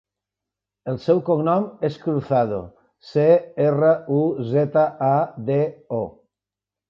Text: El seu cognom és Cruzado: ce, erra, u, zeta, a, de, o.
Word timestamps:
El 0.91 0.95
seu 1.01 1.19
cognom 1.27 1.67
és 1.89 1.99
Cruzado: 2.05 2.61
ce, 3.09 3.27
erra, 3.65 3.91
u, 4.15 4.21
zeta, 4.55 4.87
a, 5.11 5.13
de, 5.51 5.59
o. 5.99 6.03